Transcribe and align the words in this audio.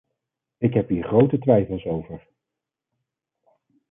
Ik 0.57 0.73
heb 0.73 0.89
hier 0.89 1.03
grote 1.03 1.37
twijfels 1.39 1.85
over. 1.85 2.27